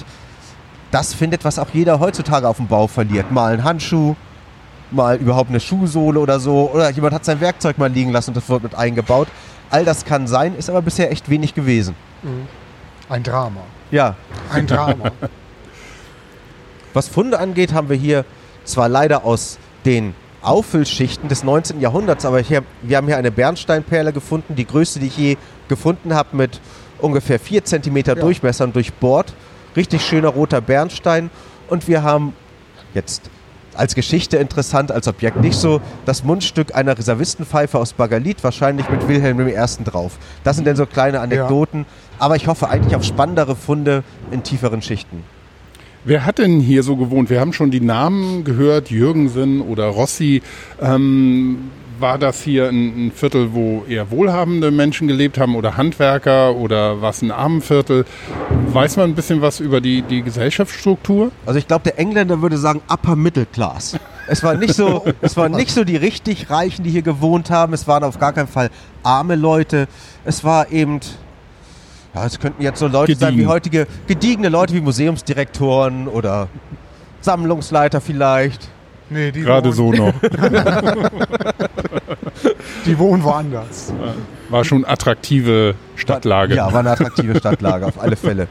[0.91, 3.31] das findet, was auch jeder heutzutage auf dem Bau verliert.
[3.31, 4.15] Mal ein Handschuh,
[4.91, 6.69] mal überhaupt eine Schuhsohle oder so.
[6.71, 9.29] Oder jemand hat sein Werkzeug mal liegen lassen und das wird mit eingebaut.
[9.69, 11.95] All das kann sein, ist aber bisher echt wenig gewesen.
[13.09, 13.61] Ein Drama.
[13.91, 14.15] Ja,
[14.49, 15.11] Ein Drama.
[16.93, 18.25] was Funde angeht, haben wir hier
[18.63, 21.81] zwar leider aus den Auffüllschichten des 19.
[21.81, 26.13] Jahrhunderts, aber hier, wir haben hier eine Bernsteinperle gefunden, die größte, die ich je gefunden
[26.13, 26.61] habe, mit
[26.99, 29.33] ungefähr 4 cm Durchmesser und durchbohrt.
[29.75, 31.29] Richtig schöner roter Bernstein.
[31.67, 32.33] Und wir haben
[32.93, 33.29] jetzt
[33.75, 35.81] als Geschichte interessant, als Objekt nicht so.
[36.05, 39.83] Das Mundstück einer Reservistenpfeife aus Bagalit, wahrscheinlich mit Wilhelm I.
[39.83, 40.17] drauf.
[40.43, 41.85] Das sind dann so kleine Anekdoten.
[42.19, 45.23] Aber ich hoffe eigentlich auf spannendere Funde in tieferen Schichten.
[46.03, 47.29] Wer hat denn hier so gewohnt?
[47.29, 50.41] Wir haben schon die Namen gehört, Jürgensen oder Rossi.
[50.81, 51.69] Ähm,
[52.01, 57.01] war das hier ein, ein, Viertel, wo eher wohlhabende Menschen gelebt haben oder Handwerker oder
[57.01, 58.05] was ein Armenviertel?
[58.67, 61.31] Weiß man ein bisschen was über die, die Gesellschaftsstruktur?
[61.45, 63.97] Also ich glaube, der Engländer würde sagen Upper Middle Class.
[64.27, 67.73] Es war nicht so, es waren nicht so die richtig Reichen, die hier gewohnt haben.
[67.73, 68.69] Es waren auf gar keinen Fall
[69.03, 69.87] arme Leute.
[70.23, 70.99] Es war eben
[72.13, 73.19] ja, es könnten jetzt so Leute Gediegen.
[73.19, 76.49] sein wie heutige gediegene Leute wie Museumsdirektoren oder
[77.21, 78.69] Sammlungsleiter vielleicht.
[79.11, 80.13] Nee, die Gerade so noch.
[82.85, 83.91] die wohnen woanders.
[84.49, 86.55] War schon attraktive Stadtlage.
[86.55, 88.47] Ja, war eine attraktive Stadtlage, auf alle Fälle.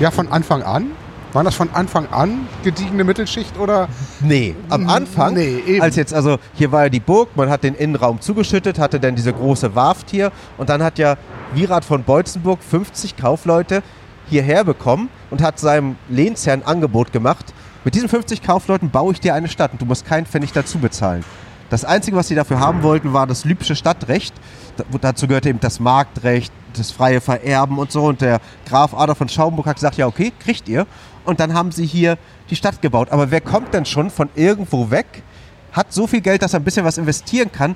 [0.00, 0.86] Ja, von Anfang an?
[1.32, 3.88] War das von Anfang an gediegene Mittelschicht oder?
[4.20, 5.80] Nee, am Anfang, nee, eben.
[5.80, 9.14] als jetzt, also hier war ja die Burg, man hat den Innenraum zugeschüttet, hatte dann
[9.14, 11.16] diese große Warft hier und dann hat ja
[11.54, 13.82] Wierat von Beutzenburg 50 Kaufleute
[14.28, 17.54] hierher bekommen und hat seinem Lehnsherrn Angebot gemacht.
[17.84, 20.78] Mit diesen 50 Kaufleuten baue ich dir eine Stadt und du musst keinen Pfennig dazu
[20.78, 21.24] bezahlen.
[21.68, 24.34] Das Einzige, was sie dafür haben wollten, war das lübsche Stadtrecht.
[25.00, 28.04] dazu gehörte eben das Marktrecht, das freie Vererben und so.
[28.04, 30.86] Und der Graf Adolf von Schaumburg hat gesagt, ja okay, kriegt ihr.
[31.24, 32.18] Und dann haben sie hier
[32.50, 33.10] die Stadt gebaut.
[33.10, 35.22] Aber wer kommt denn schon von irgendwo weg,
[35.72, 37.74] hat so viel Geld, dass er ein bisschen was investieren kann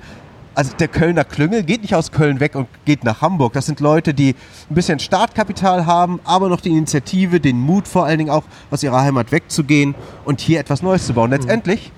[0.56, 3.52] also der Kölner Klüngel geht nicht aus Köln weg und geht nach Hamburg.
[3.52, 4.34] Das sind Leute, die
[4.70, 8.82] ein bisschen Startkapital haben, aber noch die Initiative, den Mut vor allen Dingen auch aus
[8.82, 11.28] ihrer Heimat wegzugehen und hier etwas Neues zu bauen.
[11.28, 11.36] Mhm.
[11.36, 11.92] Letztendlich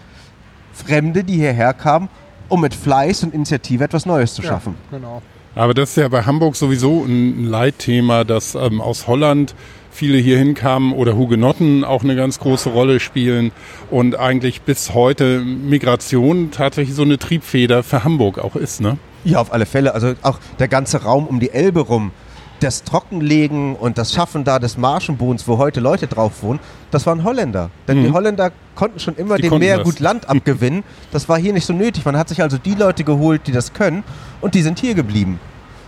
[0.73, 2.09] Fremde, die hierher kamen,
[2.49, 4.75] um mit Fleiß und Initiative etwas Neues zu schaffen.
[4.91, 5.23] Ja, genau.
[5.55, 9.55] Aber das ist ja bei Hamburg sowieso ein Leitthema, dass ähm, aus Holland
[9.99, 13.51] viele hier hinkamen oder Hugenotten auch eine ganz große Rolle spielen
[13.91, 18.97] und eigentlich bis heute Migration tatsächlich so eine Triebfeder für Hamburg auch ist, ne?
[19.25, 19.95] Ja, auf alle Fälle.
[19.95, 22.13] Also auch der ganze Raum um die Elbe rum,
[22.61, 26.61] das Trockenlegen und das Schaffen da des Marschenbodens, wo heute Leute drauf wohnen,
[26.93, 27.71] das waren Holländer.
[27.89, 28.05] Denn mhm.
[28.05, 29.85] die Holländer konnten schon immer die dem Meer das.
[29.85, 30.85] gut Land abgewinnen.
[31.11, 32.05] Das war hier nicht so nötig.
[32.05, 34.05] Man hat sich also die Leute geholt, die das können
[34.41, 35.41] und die sind hier geblieben.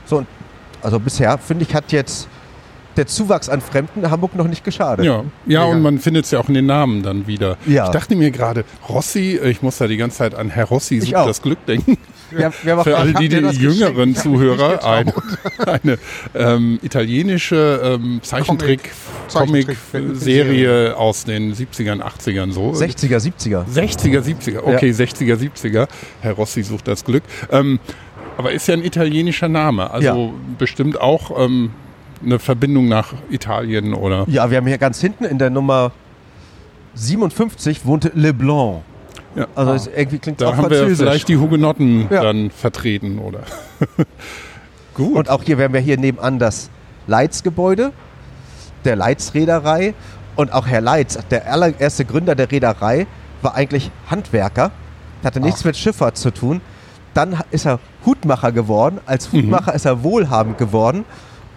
[0.05, 0.27] So,
[0.83, 2.27] also bisher, finde ich, hat jetzt
[2.97, 5.05] der Zuwachs an Fremden in Hamburg noch nicht geschadet.
[5.05, 7.57] Ja, ja, und man findet es ja auch in den Namen dann wieder.
[7.67, 7.87] Ja.
[7.87, 11.15] Ich dachte mir gerade, Rossi, ich muss da die ganze Zeit an Herr Rossi sucht
[11.15, 11.97] das Glück denken.
[12.31, 15.13] Wir, wir Für alle die, die jüngeren Zuhörer, eine,
[15.67, 15.99] eine
[16.35, 22.71] ähm, italienische ähm, Zeichentrick-Comic-Serie aus den 70ern, 80ern so.
[22.71, 23.65] 60er, 70er.
[23.67, 25.05] 60er, 70er, okay, ja.
[25.05, 25.89] 60er, 70er.
[26.21, 27.25] Herr Rossi sucht das Glück.
[27.51, 27.81] Ähm,
[28.37, 30.31] aber ist ja ein italienischer Name, also ja.
[30.57, 31.73] bestimmt auch ähm,
[32.25, 34.25] eine Verbindung nach Italien oder?
[34.29, 35.93] Ja, wir haben hier ganz hinten in der Nummer
[36.95, 38.83] 57 wohnte Leblanc.
[39.37, 39.47] Ja.
[39.55, 39.93] Also ah.
[39.97, 42.23] irgendwie klingt da auch haben wir vielleicht die Hugenotten ja.
[42.23, 43.41] dann vertreten oder.
[44.95, 45.15] Gut.
[45.15, 46.71] Und auch hier werden wir hier nebenan das
[47.07, 47.93] Leitz-Gebäude
[48.85, 49.95] der Leitz-Reederei
[50.37, 53.07] und auch Herr Leitz, der allererste Gründer der Reederei,
[53.43, 54.71] war eigentlich Handwerker,
[55.23, 55.67] hatte nichts Ach.
[55.67, 56.61] mit Schifffahrt zu tun.
[57.15, 59.01] Dann ist er Hutmacher geworden.
[59.07, 59.39] Als mhm.
[59.39, 59.77] Hutmacher mhm.
[59.77, 61.05] ist er wohlhabend geworden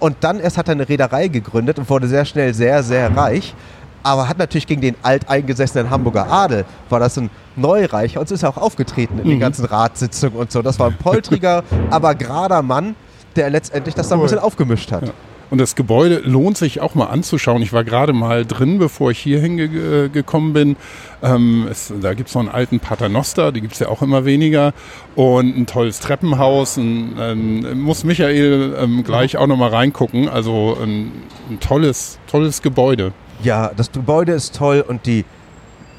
[0.03, 3.55] und dann erst hat er eine Reederei gegründet und wurde sehr schnell sehr, sehr reich.
[4.03, 8.43] Aber hat natürlich gegen den alteingesessenen Hamburger Adel, war das ein Neureicher und so ist
[8.43, 9.29] er auch aufgetreten in mhm.
[9.29, 10.61] den ganzen Ratssitzungen und so.
[10.61, 12.97] Das war ein poltriger, aber gerader Mann,
[13.37, 15.07] der letztendlich das dann ein bisschen aufgemischt hat.
[15.07, 15.13] Ja.
[15.53, 17.61] Und das Gebäude lohnt sich auch mal anzuschauen.
[17.61, 20.75] Ich war gerade mal drin, bevor ich hier hingekommen bin.
[21.21, 24.25] Ähm, es, da gibt es noch einen alten Paternoster, die gibt es ja auch immer
[24.25, 24.73] weniger.
[25.13, 26.77] Und ein tolles Treppenhaus.
[26.77, 30.27] Ein, ein, muss Michael ähm, gleich auch noch mal reingucken.
[30.27, 31.11] Also ein,
[31.51, 33.13] ein tolles, tolles Gebäude.
[33.43, 35.23] Ja, das Gebäude ist toll und die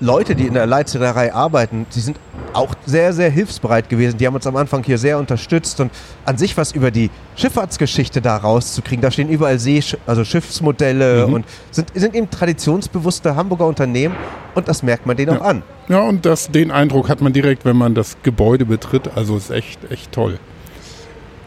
[0.05, 2.19] Leute, die in der Leitreederei arbeiten, die sind
[2.53, 4.19] auch sehr, sehr hilfsbereit gewesen.
[4.19, 5.91] Die haben uns am Anfang hier sehr unterstützt und
[6.25, 9.03] an sich was über die Schifffahrtsgeschichte da rauszukriegen.
[9.03, 11.35] Da stehen überall See, also Schiffsmodelle mhm.
[11.35, 14.15] und sind, sind eben traditionsbewusste Hamburger Unternehmen
[14.55, 15.41] und das merkt man denen ja.
[15.41, 15.63] auch an.
[15.89, 19.11] Ja, und das, den Eindruck hat man direkt, wenn man das Gebäude betritt.
[19.17, 20.39] Also ist echt, echt toll.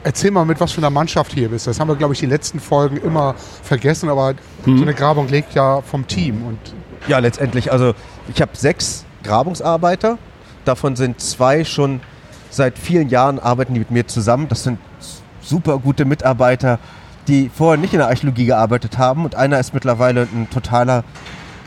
[0.04, 1.68] Erzähl mal, mit was für einer Mannschaft hier bist.
[1.68, 4.34] Das haben wir, glaube ich, die letzten Folgen immer vergessen, aber
[4.66, 4.78] mhm.
[4.78, 6.44] so eine Grabung lebt ja vom Team.
[6.46, 6.60] Und
[7.08, 7.72] ja, letztendlich.
[7.72, 7.94] Also
[8.34, 10.18] ich habe sechs Grabungsarbeiter.
[10.66, 12.02] Davon sind zwei schon
[12.50, 14.48] seit vielen Jahren arbeiten die mit mir zusammen.
[14.48, 14.80] Das sind
[15.42, 16.80] super gute Mitarbeiter,
[17.28, 19.26] die vorher nicht in der Archäologie gearbeitet haben.
[19.26, 21.04] Und einer ist mittlerweile ein totaler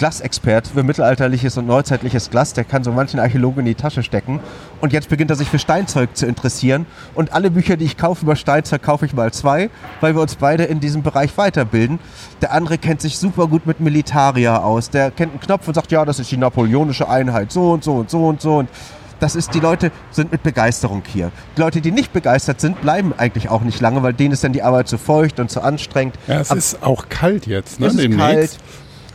[0.00, 2.54] Glasexpert für mittelalterliches und neuzeitliches Glas.
[2.54, 4.40] Der kann so manchen Archäologen in die Tasche stecken.
[4.80, 6.86] Und jetzt beginnt er sich für Steinzeug zu interessieren.
[7.14, 9.68] Und alle Bücher, die ich kaufe über Steinzeug, kaufe ich mal zwei,
[10.00, 11.98] weil wir uns beide in diesem Bereich weiterbilden.
[12.40, 14.88] Der andere kennt sich super gut mit Militaria aus.
[14.88, 17.96] Der kennt einen Knopf und sagt, ja, das ist die napoleonische Einheit, so und so
[17.96, 18.56] und so und so.
[18.56, 18.70] Und
[19.18, 21.30] das ist, die Leute sind mit Begeisterung hier.
[21.54, 24.54] Die Leute, die nicht begeistert sind, bleiben eigentlich auch nicht lange, weil denen ist dann
[24.54, 26.14] die Arbeit zu feucht und zu anstrengend.
[26.26, 27.88] Ja, es Ab- ist auch kalt jetzt, ne?
[27.88, 28.58] es ist demnächst.
[28.58, 28.58] kalt.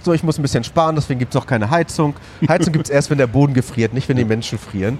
[0.06, 2.14] So, ich muss ein bisschen sparen, deswegen gibt es auch keine Heizung.
[2.48, 5.00] Heizung gibt es erst, wenn der Boden gefriert, nicht wenn die Menschen frieren.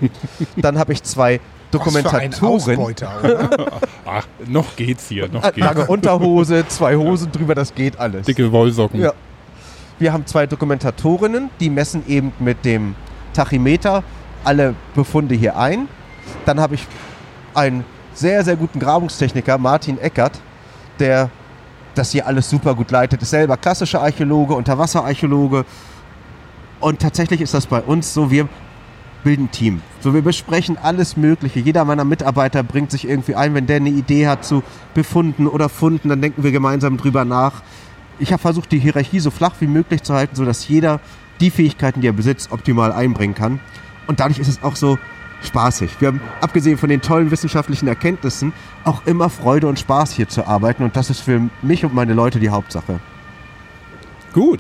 [0.58, 1.40] Dann habe ich zwei
[1.72, 2.80] Was für ein Dokumentatoren.
[2.80, 3.50] Ausbeuter, oder?
[4.08, 5.60] Ach, noch geht's hier, noch Äh, geht's.
[5.60, 8.26] Lange Unterhose, zwei Hosen drüber, das geht alles.
[8.26, 9.00] Dicke Wollsocken.
[9.00, 9.14] Ja.
[10.00, 12.96] Wir haben zwei Dokumentatorinnen, die messen eben mit dem
[13.34, 14.04] Tachymeter
[14.44, 15.88] alle Befunde hier ein.
[16.48, 16.88] Dann habe ich
[17.54, 20.40] einen sehr, sehr guten Grabungstechniker, Martin Eckert,
[20.98, 21.30] der
[21.98, 23.22] das hier alles super gut leitet.
[23.22, 25.66] Ist selber klassischer Archäologe, Unterwasserarchäologe.
[26.80, 28.48] Und tatsächlich ist das bei uns so, wir
[29.24, 29.82] bilden Team.
[30.02, 31.60] So, wir besprechen alles Mögliche.
[31.60, 34.62] Jeder meiner Mitarbeiter bringt sich irgendwie ein, wenn der eine Idee hat zu
[34.94, 37.64] Befunden oder Funden, dann denken wir gemeinsam drüber nach.
[38.20, 41.00] Ich habe versucht, die Hierarchie so flach wie möglich zu halten, sodass jeder
[41.42, 43.60] die Fähigkeiten, die er besitzt, optimal einbringen kann.
[44.08, 44.98] Und dadurch ist es auch so
[45.44, 45.92] spaßig.
[46.00, 50.46] Wir haben, abgesehen von den tollen wissenschaftlichen Erkenntnissen, auch immer Freude und Spaß hier zu
[50.46, 50.84] arbeiten.
[50.84, 53.00] Und das ist für mich und meine Leute die Hauptsache.
[54.34, 54.60] Gut,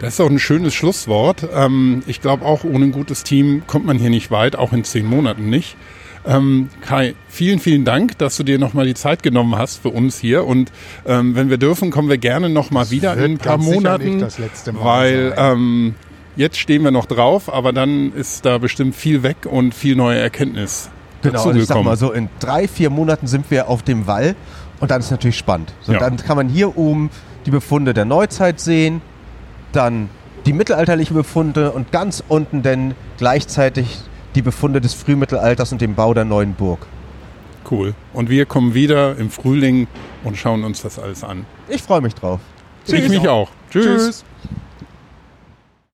[0.00, 1.46] das ist auch ein schönes Schlusswort.
[1.54, 4.82] Ähm, ich glaube, auch ohne ein gutes Team kommt man hier nicht weit, auch in
[4.82, 5.76] zehn Monaten nicht.
[6.24, 10.18] Ähm, Kai, vielen, vielen Dank, dass du dir nochmal die Zeit genommen hast für uns
[10.18, 10.44] hier.
[10.44, 10.72] Und
[11.06, 14.04] ähm, wenn wir dürfen, kommen wir gerne nochmal wieder wird in ein paar Monaten.
[14.04, 15.52] nicht das letzte Mal weil sein.
[15.52, 15.94] ähm,
[16.36, 20.18] jetzt stehen wir noch drauf, aber dann ist da bestimmt viel weg und viel neue
[20.18, 20.90] Erkenntnis
[21.22, 24.34] Genau, und ich sag mal so, in drei, vier Monaten sind wir auf dem Wall
[24.80, 25.72] und dann ist natürlich spannend.
[25.82, 26.00] So, Ja.
[26.00, 27.10] Dann kann man hier oben
[27.46, 29.00] die Befunde der Neuzeit sehen,
[29.70, 30.10] dann
[30.44, 33.98] die mittelalterlichen Befunde und ganz unten dann gleichzeitig
[34.34, 36.86] die Befunde des Frühmittelalters und den Bau der neuen Burg.
[37.70, 37.94] Cool.
[38.12, 39.86] Und wir kommen wieder im Frühling
[40.24, 41.46] und schauen uns das alles an.
[41.68, 42.40] Ich freue mich drauf.
[42.86, 43.48] Ich mich auch.
[43.70, 43.84] Tschüss.
[43.84, 44.24] Tschüss.